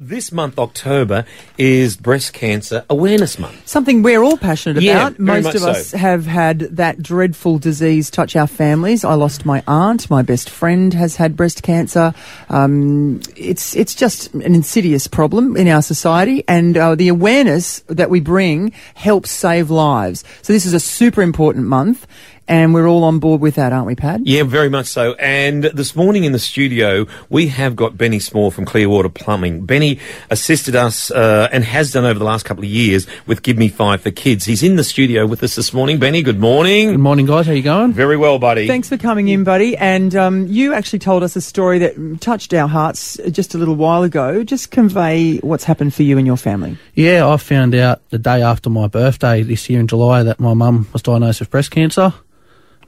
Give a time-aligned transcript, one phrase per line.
[0.00, 1.24] This month, October,
[1.58, 3.66] is Breast Cancer Awareness Month.
[3.66, 5.16] Something we're all passionate Yeah, about.
[5.16, 5.98] very Most much of us so.
[5.98, 9.04] have had that dreadful disease touch our families.
[9.04, 10.08] I lost my aunt.
[10.08, 12.14] My best friend has had breast cancer.
[12.48, 18.08] Um, it's it's just an insidious problem in our society, and uh, the awareness that
[18.08, 20.22] we bring helps save lives.
[20.42, 22.06] So this is a super important month,
[22.48, 24.20] and we're all on board with that, aren't we, Pat?
[24.24, 25.12] Yeah, very much so.
[25.14, 29.66] And this morning in the studio, we have got Benny Small from Clearwater Plumbing.
[29.66, 33.58] Benny assisted us uh, and has done over the last couple of years with Give
[33.58, 34.46] Me Five for Kids.
[34.46, 35.98] He's in the studio with us this morning.
[35.98, 36.88] Benny, good morning.
[36.88, 37.46] Good morning, guys.
[37.46, 37.92] How you going?
[37.92, 38.66] Very well, buddy.
[38.66, 39.76] Thanks for coming in, buddy.
[39.76, 43.76] And um, you actually told us a story that touched our hearts just a little
[43.76, 44.42] while ago.
[44.42, 46.78] Just convey what's happened for you and your family.
[46.94, 50.54] Yeah, I found out the day after my birthday this year in July that my
[50.54, 52.14] mum was diagnosed with breast cancer.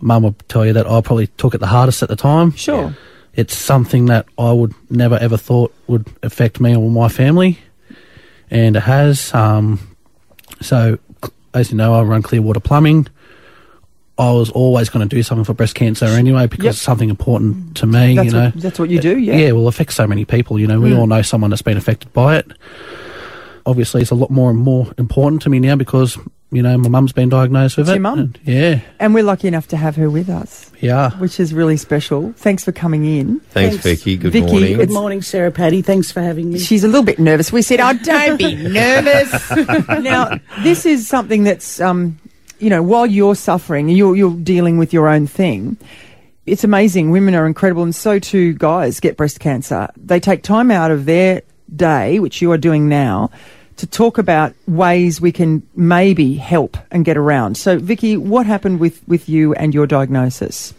[0.00, 2.52] Mum would tell you that I probably took it the hardest at the time.
[2.52, 2.96] Sure.
[3.34, 7.58] It's something that I would never ever thought would affect me or my family,
[8.50, 9.32] and it has.
[9.34, 9.96] Um,
[10.60, 10.98] so,
[11.54, 13.06] as you know, I run Clearwater Plumbing.
[14.18, 16.70] I was always going to do something for breast cancer anyway because Yep.
[16.72, 18.16] it's something important to me.
[18.16, 19.36] That's you know, what, that's what you do, yeah.
[19.36, 20.58] yeah, well, it affects so many people.
[20.58, 22.50] You know, we all know someone that's been affected by it.
[23.64, 26.18] Obviously, it's a lot more and more important to me now because
[26.50, 27.94] you know my mum's been diagnosed with It's it.
[27.96, 28.18] your mum?
[28.18, 31.10] and- Yeah, And we're lucky enough to have her with us, yeah.
[31.18, 32.32] which is really special.
[32.36, 33.40] Thanks for coming in.
[33.50, 34.02] Thanks, Thanks.
[34.02, 34.16] Vicky.
[34.16, 34.76] Good Vicky, morning.
[34.78, 35.82] Good morning, Sarah Paddy.
[35.82, 36.58] Thanks for having me.
[36.58, 37.52] She's a little bit nervous.
[37.52, 39.50] We said, "Oh, don't be nervous."
[39.88, 42.18] now, this is something that's, um,
[42.58, 45.76] you know, while you're suffering, you're you're dealing with your own thing.
[46.46, 47.10] It's amazing.
[47.10, 49.88] Women are incredible, and so too guys get breast cancer.
[49.98, 51.42] They take time out of their
[51.76, 53.30] day, which you are doing now,
[53.78, 57.56] to talk about ways we can maybe help and get around.
[57.56, 60.74] So, Vicky, what happened with with you and your diagnosis?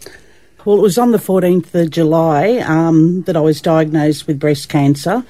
[0.64, 4.68] Well, it was on the 14th of July um, that I was diagnosed with breast
[4.68, 5.24] cancer.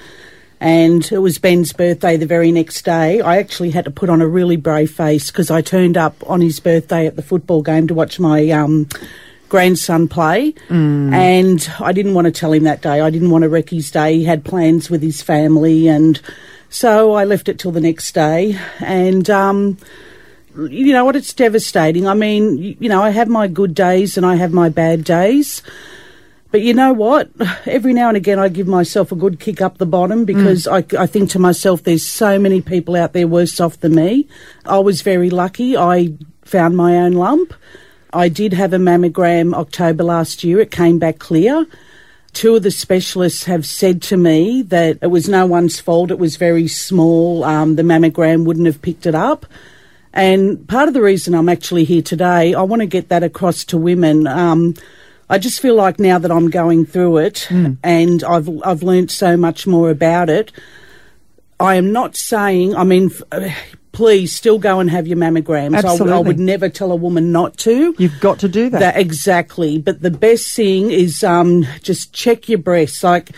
[0.59, 3.21] And it was Ben's birthday the very next day.
[3.21, 6.41] I actually had to put on a really brave face because I turned up on
[6.43, 8.89] his birthday at the football game to watch my um,
[9.49, 10.55] grandson play.
[11.15, 13.01] And I didn't want to tell him that day.
[13.01, 14.17] I didn't want to wreck his day.
[14.17, 15.89] He had plans with his family.
[15.89, 16.21] And
[16.71, 18.59] so I left it till the next day.
[18.81, 19.29] And.
[19.29, 19.77] Um,
[20.57, 21.17] you know what?
[21.17, 22.09] It's devastating.
[22.09, 25.63] I mean, you, know, I have my good days and I have my bad days.
[26.51, 27.31] But you know what?
[27.67, 30.85] Every now and again, I give myself a good kick up the bottom because I,
[30.99, 34.29] I think to myself, there's so many people out there worse off than me.
[34.67, 35.77] I was very lucky.
[35.77, 37.55] I found my own lump.
[38.13, 40.59] I did have a mammogram October last year.
[40.59, 41.67] It came back clear.
[42.33, 46.11] Two of the specialists have said to me that it was no one's fault.
[46.11, 47.45] It was very small.
[47.45, 49.47] Um, the mammogram wouldn't have picked it up.
[50.13, 53.65] And part of the reason I'm actually here today, I want to get that across
[53.67, 54.27] to women.
[54.27, 54.75] Um,
[55.29, 57.49] I just feel like now that I'm going through it
[57.85, 60.51] and I've I've learnt so much more about it.
[61.61, 62.75] I am not saying.
[62.75, 63.51] I mean, uh,
[63.93, 65.77] please still go and have your mammograms.
[65.77, 66.23] I, w- I Absolutely.
[66.27, 67.95] would never tell a woman not to.
[67.99, 68.81] You've got to do that.
[68.81, 69.79] That exactly.
[69.79, 73.03] But the best thing is um, just check your breasts.
[73.03, 73.31] Like,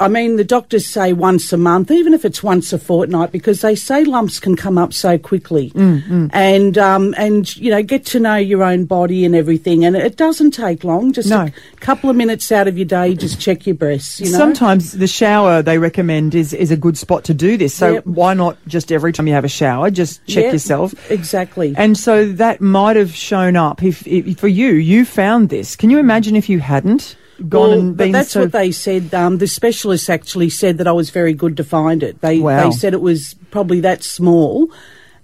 [0.00, 3.60] I mean, the doctors say once a month, even if it's once a fortnight, because
[3.60, 5.70] they say lumps can come up so quickly.
[5.70, 9.84] Mm, And um, and you know, get to know your own body and everything.
[9.84, 11.12] And it doesn't take long.
[11.12, 11.42] Just No.
[11.42, 14.20] a couple of minutes out of your day, just check your breasts.
[14.20, 14.38] You know?
[14.38, 17.74] Sometimes the shower they recommend is, is a good spot to do this.
[17.74, 18.06] So Yep.
[18.06, 20.94] why not just every time you have a shower, just check Yeah, yourself?
[21.10, 21.74] Exactly.
[21.76, 25.74] And so that might have shown up if, if for you, you found this.
[25.76, 27.16] Can you imagine if you hadn't
[27.48, 29.14] gone Well, and but been that's so what they said.
[29.14, 32.20] Um, the specialists actually said that I was very good to find it.
[32.20, 32.64] They Wow.
[32.64, 34.70] they said it was probably that small,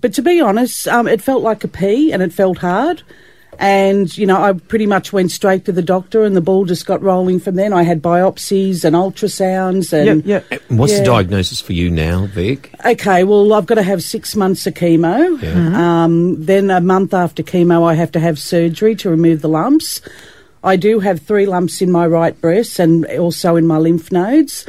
[0.00, 3.02] but to be honest, um, it felt like a pea and it felt hard.
[3.56, 6.86] And you know, I pretty much went straight to the doctor, and the ball just
[6.86, 7.72] got rolling from then.
[7.72, 10.62] I had biopsies and ultrasounds, and Yep, yep.
[10.70, 12.74] What's the diagnosis for you now, Vic?
[12.84, 15.40] Okay, well, I've got to have six months of chemo.
[15.72, 20.00] Um, then a month after chemo, I have to have surgery to remove the lumps.
[20.64, 24.66] I do have three lumps in my right breast and also in my lymph nodes.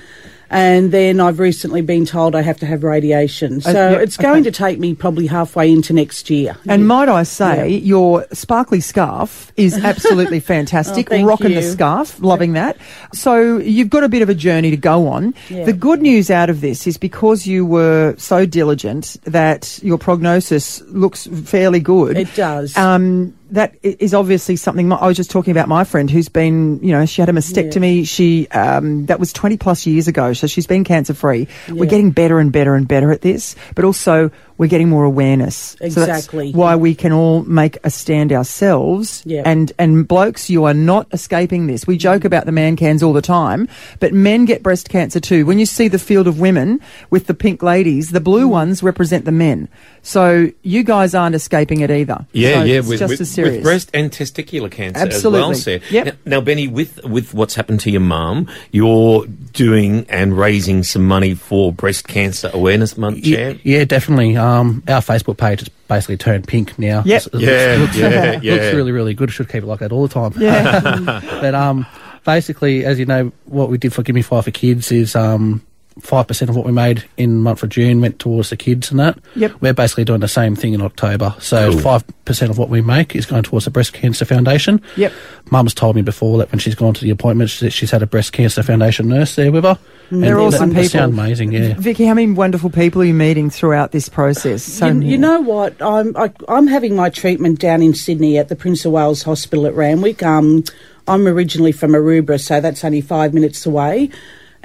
[0.49, 3.61] And then I've recently been told I have to have radiation.
[3.61, 4.51] So yeah, it's going okay.
[4.51, 6.55] to take me probably halfway into next year.
[6.67, 11.11] And might I say, your sparkly scarf is absolutely fantastic.
[11.11, 12.77] Oh, Rocking the scarf, loving that.
[13.13, 15.33] So you've got a bit of a journey to go on.
[15.49, 15.65] Yeah.
[15.65, 20.81] The good news out of this is because you were so diligent that your prognosis
[20.83, 22.17] looks fairly good.
[22.17, 22.77] It does.
[22.77, 24.91] Um, that i- is obviously something.
[24.91, 28.07] I was just talking about my friend who's been, you know, she had a mastectomy.
[28.07, 31.47] She um, that was twenty plus years ago, so she's been cancer free.
[31.69, 35.55] We're getting better and better and better at this, but also we're getting more awareness.
[35.55, 36.53] So that's Exactly.
[36.53, 39.21] why we can all make a stand ourselves.
[39.25, 39.43] Yeah.
[39.45, 41.85] And and blokes, you are not escaping this.
[41.85, 43.67] We joke about the man cans all the time,
[43.99, 45.45] but men get breast cancer too.
[45.45, 48.23] When you see the field of women with the pink ladies, the Mm.
[48.23, 49.67] blue ones represent the men.
[50.01, 52.25] So you guys aren't escaping it either.
[52.31, 53.55] Yeah, So yeah, it's with, just with, as serious.
[53.55, 55.55] with breast and testicular cancer as well, Absolutely.
[55.55, 55.81] Sarah.
[55.91, 56.05] Yep.
[56.25, 61.05] Now, now, Benny, with with what's happened to your mum, you're doing and raising some
[61.05, 63.61] money for Breast Cancer Awareness Month, Yeah, Chad.
[63.63, 64.35] yeah, definitely.
[64.37, 67.03] Um, our Facebook page has basically turned pink now.
[67.05, 67.21] Yep.
[67.27, 68.53] It's- it Yeah, looks, looks, yeah, yeah.
[68.53, 69.31] looks really, really good.
[69.31, 70.33] Should keep it like that all the time.
[70.37, 71.21] Yeah.
[71.41, 71.85] but um,
[72.25, 75.61] basically, as you know, what we did for Give Me Five for Kids is um,
[76.01, 78.91] five percent of what we made in the month of June went towards the kids
[78.91, 79.17] and that.
[79.35, 79.53] Yep.
[79.61, 81.33] We're basically doing the same thing in October.
[81.39, 81.79] So Cool.
[81.79, 84.81] five percent of what we make is going towards the Breast Cancer Foundation.
[84.97, 85.13] Yep.
[85.51, 88.07] Mum's told me before that when she's gone to the appointments, that she's had a
[88.07, 89.77] Breast Cancer Foundation nurse there with her.
[90.09, 90.89] And They're they- awesome they people.
[90.99, 91.73] sound amazing, yeah.
[91.77, 94.63] Vicky, how many wonderful people are you meeting throughout this process?
[94.63, 95.81] So you, you know what?
[95.81, 99.65] I'm I, I'm having my treatment down in Sydney at the Prince of Wales Hospital
[99.65, 100.21] at Randwick.
[100.23, 100.63] Um,
[101.07, 104.09] I'm originally from Maroubra, so that's only five minutes away.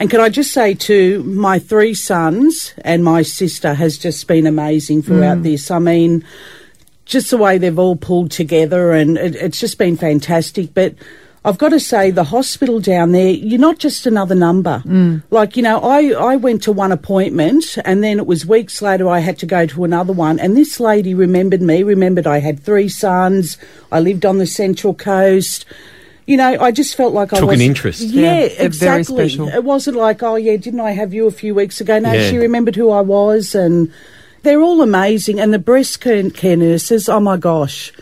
[0.00, 4.46] And can I just say too, my three sons and my sister has just been
[4.46, 5.42] amazing throughout mm.
[5.42, 5.70] this.
[5.70, 6.24] I mean,
[7.04, 10.72] just the way they've all pulled together, and it, it's just been fantastic.
[10.72, 10.94] But
[11.44, 14.82] I've got to say, the hospital down there, you're not just another number.
[14.86, 15.22] Mm.
[15.30, 19.06] Like, you know, I, I went to one appointment, and then it was weeks later
[19.06, 20.38] I had to go to another one.
[20.38, 23.58] And this lady remembered me, remembered I had three sons,
[23.92, 25.66] I lived on the Central Coast.
[26.30, 28.02] You know, I just felt like I Took an interest.
[28.02, 28.66] Yeah, Yeah, they're very
[29.00, 29.28] exactly.
[29.28, 29.48] special.
[29.48, 31.98] It wasn't like, oh yeah, didn't I have you a few weeks ago?
[31.98, 32.30] No, Yeah.
[32.30, 33.92] she remembered who I was, and
[34.44, 35.40] they're all amazing.
[35.40, 37.92] And the breast care, care nurses, oh my gosh,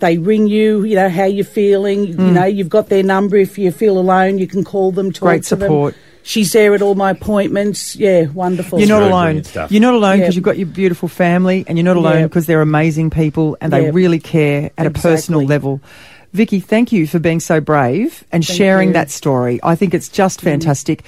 [0.00, 0.82] they ring you.
[0.82, 2.04] You know how you're feeling.
[2.08, 2.34] You hmm.
[2.34, 3.36] know you've got their number.
[3.36, 5.12] If you feel alone, you can call them.
[5.12, 5.68] Talk Great to them.
[5.68, 5.94] support.
[6.24, 7.94] She's there at all my appointments.
[7.94, 8.80] Yeah, wonderful.
[8.80, 9.44] You're not alone.
[9.70, 10.34] You're not alone because Yep.
[10.34, 12.30] you've got your beautiful family, and you're not alone Yep.
[12.30, 15.80] because they're amazing people and they really care at a personal level.
[16.32, 18.92] Vicky, thank you for being so brave and Thank sharing you.
[18.94, 19.60] that story.
[19.62, 21.02] I think it's just fantastic.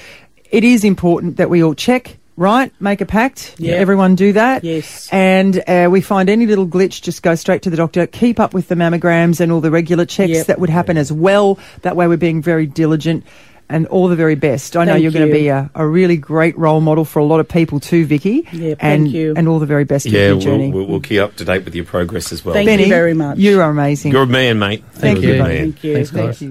[0.50, 2.16] It is important that we all check.
[2.36, 3.56] Right, make a pact.
[3.62, 4.64] Everyone do that.
[4.64, 5.10] Yes.
[5.12, 8.06] And uh, we find any little glitch, just go straight to the doctor.
[8.06, 10.46] Keep up with the mammograms and all the regular checks Yep.
[10.46, 11.58] that would happen as well.
[11.82, 13.26] That way, we're being very diligent.
[13.72, 14.76] And all the very best.
[14.76, 17.24] I know Thank you're going to be a, a really great role model for a
[17.24, 18.44] lot of people too, Vicky.
[18.52, 19.32] Yeah, and, thank you.
[19.36, 20.72] And all the very best Yeah, with your we'll, journey.
[20.72, 22.52] we'll, we'll keep up to date with your progress as well.
[22.52, 23.38] Thank you very much.
[23.38, 24.10] You are amazing.
[24.10, 24.82] You're a man, mate.
[24.90, 25.42] Thank You're you.
[25.42, 25.48] man.
[25.48, 25.94] Thank you.
[25.94, 26.32] Thanks, Thank you.